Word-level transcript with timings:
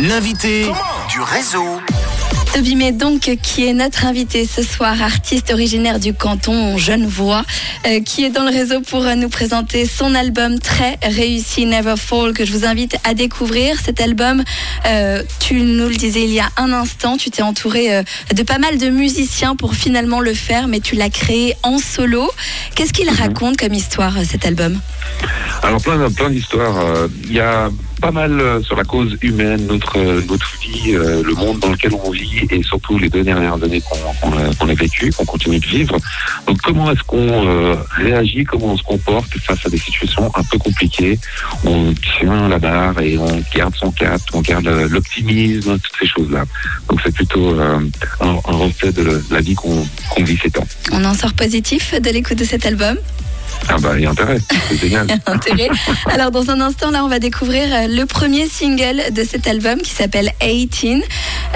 L'invité 0.00 0.66
du 1.08 1.20
réseau. 1.20 1.80
Toby 2.52 2.74
May, 2.74 2.92
donc, 2.92 3.30
qui 3.42 3.66
est 3.66 3.72
notre 3.72 4.06
invité 4.06 4.46
ce 4.46 4.62
soir, 4.62 5.00
artiste 5.00 5.52
originaire 5.52 6.00
du 6.00 6.12
canton 6.12 6.76
Genevois, 6.76 7.44
euh, 7.86 8.00
qui 8.00 8.24
est 8.24 8.30
dans 8.30 8.42
le 8.42 8.50
réseau 8.50 8.80
pour 8.80 9.04
euh, 9.04 9.14
nous 9.14 9.28
présenter 9.28 9.86
son 9.86 10.14
album 10.14 10.58
très 10.58 10.98
réussi, 11.02 11.66
Never 11.66 11.94
Fall, 11.96 12.32
que 12.32 12.44
je 12.44 12.52
vous 12.52 12.64
invite 12.64 12.96
à 13.04 13.14
découvrir. 13.14 13.76
Cet 13.80 14.00
album, 14.00 14.42
euh, 14.86 15.22
tu 15.40 15.54
nous 15.54 15.88
le 15.88 15.94
disais 15.94 16.22
il 16.22 16.32
y 16.32 16.40
a 16.40 16.48
un 16.56 16.72
instant, 16.72 17.16
tu 17.16 17.30
t'es 17.30 17.42
entouré 17.42 17.94
euh, 17.94 18.02
de 18.34 18.42
pas 18.42 18.58
mal 18.58 18.78
de 18.78 18.88
musiciens 18.88 19.54
pour 19.54 19.74
finalement 19.74 20.20
le 20.20 20.34
faire, 20.34 20.66
mais 20.66 20.80
tu 20.80 20.96
l'as 20.96 21.10
créé 21.10 21.54
en 21.62 21.78
solo. 21.78 22.30
Qu'est-ce 22.74 22.92
qu'il 22.92 23.10
raconte 23.10 23.56
comme 23.56 23.74
histoire, 23.74 24.14
cet 24.28 24.44
album? 24.44 24.80
Alors 25.64 25.80
plein, 25.80 26.10
plein 26.10 26.28
d'histoires. 26.28 26.78
Euh, 26.78 27.08
Il 27.24 27.32
y 27.32 27.40
a 27.40 27.70
pas 28.02 28.10
mal 28.10 28.38
euh, 28.38 28.62
sur 28.62 28.76
la 28.76 28.84
cause 28.84 29.16
humaine, 29.22 29.66
notre, 29.66 29.98
euh, 29.98 30.20
notre 30.28 30.58
vie, 30.60 30.92
le 30.92 31.34
monde 31.34 31.58
dans 31.60 31.70
lequel 31.70 31.92
on 31.94 32.10
vit 32.10 32.46
et 32.50 32.62
surtout 32.62 32.98
les 32.98 33.08
deux 33.08 33.22
dernières 33.22 33.54
années 33.54 33.80
qu'on 33.80 33.96
qu'on 34.20 34.68
a, 34.68 34.72
a 34.72 34.74
vécues, 34.74 35.10
qu'on 35.12 35.24
continue 35.24 35.58
de 35.58 35.66
vivre. 35.66 35.96
Donc 36.46 36.60
comment 36.60 36.90
est-ce 36.90 37.02
qu'on 37.04 37.76
réagit, 37.96 38.44
comment 38.44 38.72
on 38.72 38.76
se 38.76 38.82
comporte 38.82 39.38
face 39.38 39.64
à 39.64 39.70
des 39.70 39.78
situations 39.78 40.30
un 40.34 40.42
peu 40.42 40.58
compliquées? 40.58 41.18
On 41.64 41.94
tient 42.18 42.48
la 42.48 42.58
barre 42.58 43.00
et 43.00 43.16
on 43.16 43.42
garde 43.56 43.74
son 43.74 43.90
cap, 43.90 44.20
on 44.34 44.42
garde 44.42 44.66
l'optimisme, 44.66 45.78
toutes 45.78 45.96
ces 45.98 46.06
choses-là. 46.06 46.44
Donc 46.88 47.00
c'est 47.02 47.14
plutôt 47.14 47.58
un, 47.58 47.88
reflet 48.44 48.92
de 48.92 49.22
la 49.30 49.40
vie 49.40 49.54
qu'on 49.54 49.86
vit 50.18 50.38
ces 50.42 50.50
temps. 50.50 50.66
On 50.92 51.04
en 51.04 51.14
sort 51.14 51.32
positif 51.32 51.94
de 51.98 52.10
l'écoute 52.10 52.38
de 52.38 52.44
cet 52.44 52.66
album? 52.66 52.98
Ah 53.68 53.76
bah 53.80 53.92
il 53.96 54.02
y 54.02 54.06
a 54.06 54.10
intérêt, 54.10 54.38
c'est 54.68 54.76
génial. 54.78 55.06
Intérêt. 55.26 55.68
Alors 56.12 56.30
dans 56.30 56.50
un 56.50 56.60
instant, 56.60 56.90
là, 56.90 57.04
on 57.04 57.08
va 57.08 57.18
découvrir 57.18 57.64
euh, 57.72 57.86
le 57.88 58.04
premier 58.06 58.46
single 58.48 59.12
de 59.12 59.24
cet 59.24 59.46
album 59.46 59.78
qui 59.80 59.90
s'appelle 59.90 60.30
18. 60.40 61.02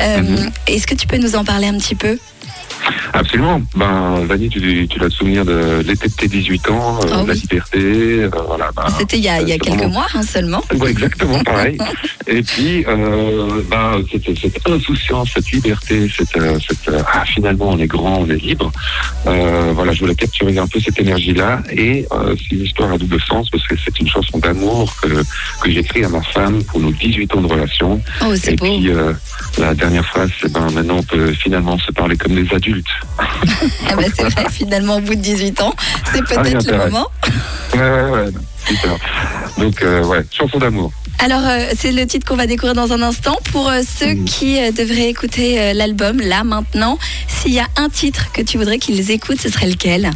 Euh, 0.00 0.18
Mhm. 0.18 0.50
Est-ce 0.66 0.86
que 0.86 0.94
tu 0.94 1.06
peux 1.06 1.18
nous 1.18 1.34
en 1.36 1.44
parler 1.44 1.66
un 1.66 1.76
petit 1.78 1.94
peu? 1.94 2.18
Absolument. 3.12 3.62
Ben, 3.76 4.24
Vanny, 4.26 4.48
tu, 4.48 4.86
tu 4.88 4.98
l'as 4.98 5.10
souvenir 5.10 5.44
de 5.44 5.82
l'été 5.86 6.08
de 6.08 6.12
tes 6.14 6.28
18 6.28 6.70
ans, 6.70 6.98
euh, 7.02 7.06
Oh 7.22 7.26
la 7.26 7.32
oui. 7.32 7.40
liberté, 7.40 7.78
euh, 7.78 8.30
voilà. 8.46 8.70
ben, 8.76 8.84
C'était 8.98 9.18
il 9.18 9.24
y 9.24 9.28
a, 9.28 9.40
il 9.40 9.48
y 9.48 9.52
a 9.52 9.58
quelques 9.58 9.84
mois 9.84 10.06
hein, 10.14 10.22
seulement. 10.22 10.62
Ouais, 10.78 10.90
exactement 10.90 11.42
pareil. 11.44 11.78
Et 12.26 12.42
puis, 12.42 12.84
euh, 12.86 13.62
ben, 13.70 14.02
cette, 14.12 14.38
cette 14.38 14.68
insouciance, 14.68 15.30
cette 15.34 15.50
liberté, 15.50 16.08
cette, 16.14 16.28
cette 16.66 16.94
ah, 17.12 17.24
finalement 17.24 17.70
on 17.70 17.78
est 17.78 17.86
grand, 17.86 18.18
on 18.20 18.28
est 18.30 18.36
libre. 18.36 18.70
Voilà, 19.24 19.92
je 19.92 20.00
voulais 20.00 20.14
capturer 20.14 20.58
un 20.58 20.66
peu 20.66 20.80
cette 20.80 20.98
énergie-là. 20.98 21.62
Et 21.72 22.06
c'est 22.10 22.54
une 22.56 22.62
histoire 22.64 22.92
à 22.92 22.98
double 22.98 23.20
sens 23.20 23.48
parce 23.50 23.66
que 23.66 23.74
c'est 23.84 23.98
une 24.00 24.08
chanson 24.08 24.38
d'amour 24.38 24.94
que, 25.02 25.08
que 25.62 25.70
j'écris 25.70 26.04
à 26.04 26.08
ma 26.08 26.22
femme 26.22 26.62
pour 26.64 26.80
nos 26.80 26.90
18 26.92 27.34
ans 27.36 27.40
de 27.42 27.46
relation. 27.46 28.00
Oh, 28.22 28.34
c'est 28.34 28.52
Et 28.52 28.56
beau. 28.56 28.64
puis, 28.66 28.90
euh, 28.90 29.12
la 29.58 29.74
dernière 29.74 30.04
phrase, 30.06 30.30
c'est 30.40 30.52
ben 30.52 30.70
maintenant 30.72 30.96
on 30.98 31.02
peut 31.02 31.32
finalement 31.32 31.78
se 31.78 31.90
parler 31.92 32.16
comme 32.16 32.34
des 32.34 32.52
adultes. 32.54 32.77
Ah 33.18 33.96
bah, 33.96 34.02
c'est 34.14 34.22
vrai, 34.28 34.46
finalement, 34.50 34.96
au 34.96 35.00
bout 35.00 35.14
de 35.14 35.20
18 35.20 35.60
ans, 35.62 35.74
c'est 36.12 36.20
Ah, 36.36 36.40
peut-être 36.42 36.70
le 36.70 36.78
moment. 36.78 37.06
Ouais, 37.74 37.80
ouais, 37.80 38.10
ouais. 38.10 38.30
Super. 38.66 38.96
Donc, 39.56 39.82
euh, 39.82 40.04
ouais, 40.04 40.24
chanson 40.30 40.58
d'amour. 40.58 40.92
Alors, 41.20 41.40
euh, 41.44 41.64
c'est 41.76 41.90
le 41.92 42.06
titre 42.06 42.26
qu'on 42.26 42.36
va 42.36 42.46
découvrir 42.46 42.74
dans 42.74 42.92
un 42.92 43.02
instant. 43.02 43.38
Pour 43.52 43.68
euh, 43.68 43.80
ceux 43.98 44.14
Mhm. 44.14 44.24
qui 44.24 44.54
devraient 44.72 45.08
écouter 45.08 45.72
l'album, 45.74 46.20
là, 46.20 46.44
maintenant, 46.44 46.98
s'il 47.26 47.54
y 47.54 47.60
a 47.60 47.66
un 47.76 47.88
titre 47.88 48.30
que 48.32 48.42
tu 48.42 48.58
voudrais 48.58 48.78
qu'ils 48.78 49.10
écoutent, 49.10 49.40
ce 49.40 49.48
serait 49.50 49.66
lequel? 49.68 50.10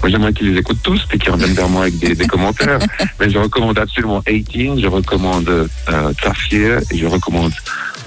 Moi, 0.00 0.10
j'aimerais 0.10 0.32
qu'ils 0.32 0.52
les 0.52 0.60
écoutent 0.60 0.82
tous 0.82 1.02
et 1.12 1.18
qu'ils 1.18 1.30
reviennent 1.32 1.52
vers 1.54 1.68
moi 1.68 1.82
avec 1.82 1.98
des, 1.98 2.14
des 2.14 2.26
commentaires. 2.26 2.78
Mais 3.20 3.28
je 3.28 3.38
recommande 3.38 3.78
absolument 3.78 4.22
18, 4.26 4.80
je 4.80 4.86
recommande 4.86 5.48
euh, 5.48 6.12
Tafir 6.22 6.78
je 6.94 7.04
recommande 7.06 7.52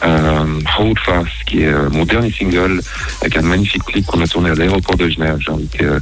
euh, 0.03 0.59
Hold 0.79 0.97
Fast, 0.99 1.27
qui 1.49 1.63
est 1.63 1.67
euh, 1.67 1.89
mon 1.89 2.05
dernier 2.05 2.31
single 2.31 2.81
avec 3.21 3.35
un 3.37 3.41
magnifique 3.41 3.83
clip 3.83 4.05
qu'on 4.05 4.21
a 4.21 4.27
tourné 4.27 4.51
à 4.51 4.55
l'aéroport 4.55 4.95
de 4.95 5.09
Genève. 5.09 5.37
J'ai 5.39 5.51
invité 5.51 5.83
euh, 5.83 5.99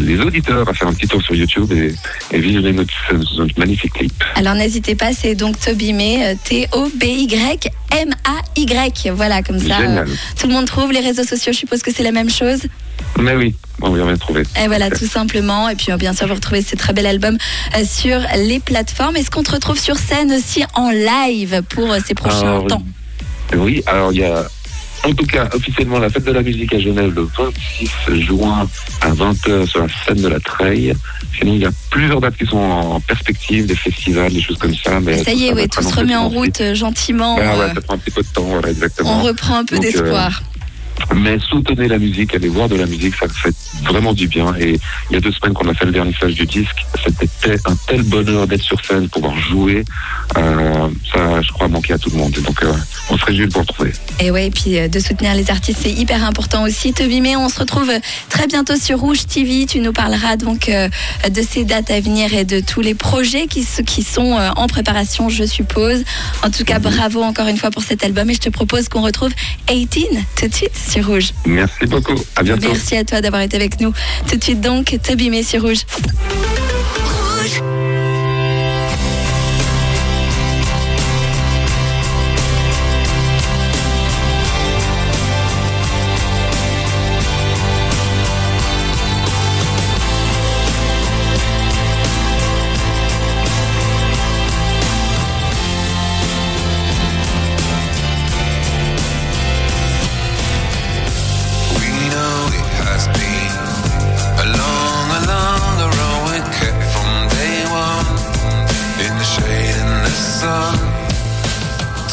les 0.00 0.20
auditeurs 0.20 0.68
à 0.68 0.74
faire 0.74 0.88
un 0.88 0.92
petit 0.92 1.08
tour 1.08 1.22
sur 1.22 1.34
YouTube 1.34 1.72
et, 1.72 1.94
et 2.30 2.38
visionner 2.38 2.72
notre, 2.72 2.92
notre 3.36 3.58
magnifique 3.58 3.94
clip. 3.94 4.12
Alors, 4.34 4.54
n'hésitez 4.54 4.94
pas, 4.94 5.12
c'est 5.14 5.34
donc 5.34 5.58
Toby 5.58 5.92
May, 5.94 6.26
euh, 6.26 6.34
T-O-B-Y-M-A-Y. 6.44 7.70
Voilà, 9.14 9.42
comme 9.42 9.58
ça, 9.58 9.80
euh, 9.80 10.04
tout 10.38 10.46
le 10.46 10.52
monde 10.52 10.66
trouve. 10.66 10.92
Les 10.92 11.00
réseaux 11.00 11.24
sociaux, 11.24 11.52
je 11.52 11.58
suppose 11.58 11.82
que 11.82 11.92
c'est 11.92 12.04
la 12.04 12.12
même 12.12 12.30
chose. 12.30 12.60
Mais 13.18 13.34
oui, 13.34 13.54
on 13.80 13.92
vient 13.92 14.06
de 14.06 14.16
trouver. 14.16 14.42
Et 14.62 14.66
voilà, 14.66 14.90
tout 14.90 15.06
simplement. 15.06 15.68
Et 15.68 15.74
puis, 15.74 15.90
euh, 15.90 15.96
bien 15.96 16.12
sûr, 16.12 16.26
vous 16.26 16.34
retrouvez 16.34 16.62
ce 16.62 16.76
très 16.76 16.92
bel 16.92 17.06
album 17.06 17.38
euh, 17.76 17.84
sur 17.84 18.18
les 18.36 18.60
plateformes. 18.60 19.16
Est-ce 19.16 19.30
qu'on 19.30 19.42
te 19.42 19.52
retrouve 19.52 19.78
sur 19.78 19.96
scène 19.96 20.32
aussi 20.32 20.64
en 20.74 20.90
live 20.90 21.62
pour 21.70 21.90
euh, 21.90 21.98
ces 22.06 22.14
prochains 22.14 22.40
Alors, 22.40 22.66
temps? 22.66 22.82
Oui, 23.56 23.82
alors 23.86 24.12
il 24.12 24.18
y 24.18 24.24
a 24.24 24.44
en 25.06 25.14
tout 25.14 25.26
cas 25.26 25.48
officiellement 25.54 25.98
la 25.98 26.10
fête 26.10 26.24
de 26.24 26.32
la 26.32 26.42
musique 26.42 26.72
à 26.74 26.78
Genève 26.78 27.12
le 27.14 27.28
26 27.38 28.20
juin 28.22 28.68
à 29.00 29.10
20h 29.10 29.66
sur 29.66 29.80
la 29.80 29.86
scène 30.04 30.20
de 30.20 30.28
la 30.28 30.40
Treille. 30.40 30.94
Sinon, 31.38 31.54
il 31.54 31.60
y 31.60 31.66
a 31.66 31.70
plusieurs 31.90 32.20
dates 32.20 32.36
qui 32.36 32.46
sont 32.46 32.56
en 32.56 33.00
perspective, 33.00 33.66
des 33.66 33.76
festivals, 33.76 34.32
des 34.32 34.40
choses 34.40 34.58
comme 34.58 34.74
ça. 34.74 34.98
Mais 35.00 35.22
Ça 35.22 35.32
y 35.32 35.46
est, 35.46 35.52
ouais, 35.52 35.68
tout 35.68 35.82
se 35.82 35.94
remet 35.94 36.16
en 36.16 36.28
route 36.28 36.60
euh, 36.60 36.74
gentiment. 36.74 37.38
Ah 37.40 37.56
ouais, 37.56 37.64
euh, 37.64 37.74
ça 37.74 37.80
prend 37.82 37.94
un 37.94 37.98
petit 37.98 38.10
peu 38.10 38.22
de 38.22 38.28
temps, 38.28 38.42
voilà, 38.42 38.68
on 38.68 38.70
exactement. 38.70 39.22
reprend 39.22 39.58
un 39.58 39.64
peu 39.64 39.76
euh, 39.76 39.80
d'espoir. 39.80 40.42
Mais 41.14 41.38
soutenez 41.38 41.88
la 41.88 41.98
musique, 41.98 42.34
allez 42.34 42.48
voir 42.48 42.68
de 42.68 42.76
la 42.76 42.86
musique, 42.86 43.14
ça 43.14 43.28
fait 43.28 43.54
vraiment 43.84 44.12
du 44.12 44.28
bien. 44.28 44.54
Et 44.58 44.78
il 45.10 45.14
y 45.14 45.16
a 45.16 45.20
deux 45.20 45.32
semaines 45.32 45.54
qu'on 45.54 45.68
a 45.68 45.74
fait 45.74 45.84
le 45.84 45.92
vernissage 45.92 46.34
du 46.34 46.46
disque, 46.46 46.84
c'était 47.04 47.56
un 47.64 47.76
tel 47.86 48.02
bonheur 48.02 48.46
d'être 48.46 48.62
sur 48.62 48.84
scène, 48.84 49.08
pouvoir 49.08 49.36
jouer. 49.38 49.84
Euh, 50.36 50.88
ça, 51.12 51.40
je 51.42 51.52
crois, 51.52 51.68
manquer 51.68 51.94
à 51.94 51.98
tout 51.98 52.10
le 52.10 52.16
monde. 52.16 52.34
Et 52.36 52.40
donc, 52.40 52.62
euh, 52.62 52.72
on 53.10 53.16
se 53.16 53.24
réjouit 53.24 53.46
de 53.46 53.52
vous 53.52 53.60
retrouver. 53.60 53.92
Et 54.18 54.30
ouais, 54.30 54.46
et 54.46 54.50
puis 54.50 54.78
euh, 54.78 54.88
de 54.88 54.98
soutenir 54.98 55.34
les 55.34 55.50
artistes, 55.50 55.80
c'est 55.82 55.92
hyper 55.92 56.24
important 56.24 56.64
aussi. 56.64 56.92
Toby 56.92 57.20
May, 57.20 57.36
on 57.36 57.48
se 57.48 57.60
retrouve 57.60 57.90
très 58.28 58.46
bientôt 58.46 58.76
sur 58.76 58.98
Rouge 58.98 59.26
TV. 59.26 59.66
Tu 59.66 59.80
nous 59.80 59.92
parleras 59.92 60.36
donc 60.36 60.68
de 60.68 61.42
ces 61.42 61.64
dates 61.64 61.90
à 61.90 62.00
venir 62.00 62.34
et 62.34 62.44
de 62.44 62.60
tous 62.60 62.80
les 62.80 62.94
projets 62.94 63.46
qui, 63.46 63.62
sont 63.62 64.38
en 64.56 64.66
préparation, 64.66 65.28
je 65.28 65.44
suppose. 65.44 66.04
En 66.42 66.50
tout 66.50 66.64
cas, 66.64 66.78
bravo 66.78 67.22
encore 67.22 67.48
une 67.48 67.56
fois 67.56 67.70
pour 67.70 67.82
cet 67.82 68.04
album 68.04 68.30
et 68.30 68.34
je 68.34 68.40
te 68.40 68.50
propose 68.50 68.88
qu'on 68.88 69.02
retrouve 69.02 69.30
18 69.68 70.08
tout 70.36 70.48
de 70.48 70.54
suite 70.54 70.76
sur 70.76 70.95
Rouge. 71.04 71.32
Merci 71.44 71.86
beaucoup. 71.86 72.14
À 72.36 72.42
bientôt. 72.42 72.68
Merci 72.68 72.96
à 72.96 73.04
toi 73.04 73.20
d'avoir 73.20 73.42
été 73.42 73.56
avec 73.56 73.80
nous. 73.80 73.92
Tout 74.28 74.36
de 74.36 74.42
suite 74.42 74.60
donc, 74.60 74.96
May 75.30 75.42
sur 75.42 75.62
Rouge. 75.62 75.84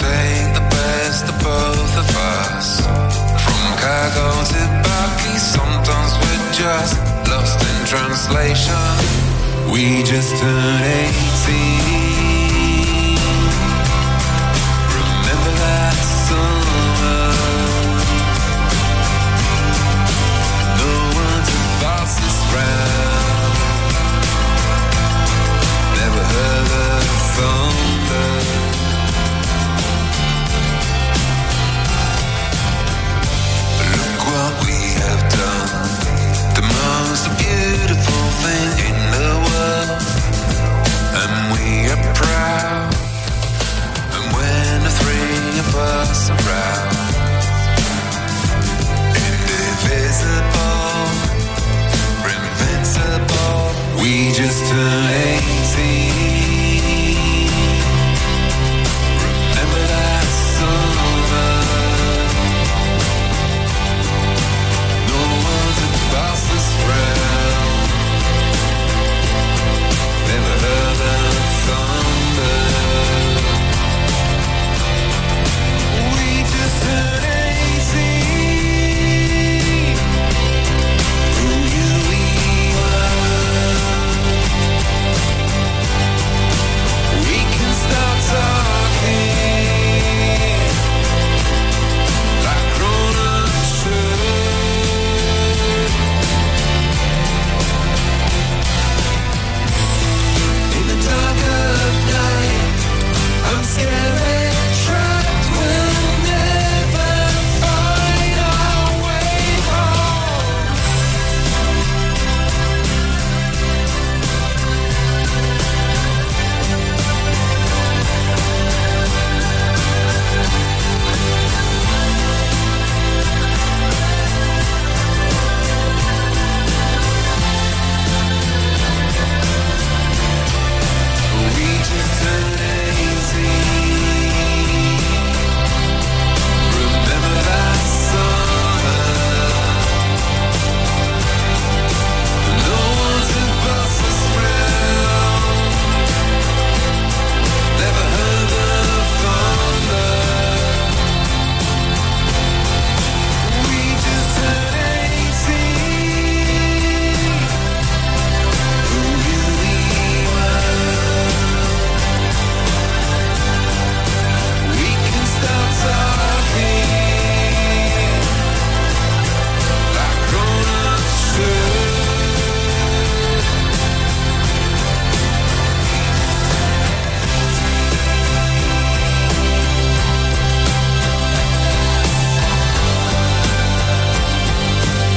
Take 0.04 0.54
the 0.60 0.66
best 0.76 1.24
of 1.32 1.38
both 1.40 1.94
of 2.04 2.08
us. 2.40 2.68
From 3.44 3.60
Chicago 3.68 4.28
to 4.52 4.62
Bucky, 4.86 5.36
sometimes 5.56 6.12
we're 6.22 6.52
just 6.64 6.96
lost 7.32 7.60
in 7.70 7.78
translation. 7.94 8.84
We 9.72 10.04
just 10.04 10.32
turned 10.42 10.84
18. 10.84 12.03
just 54.34 54.66
to. 54.66 55.03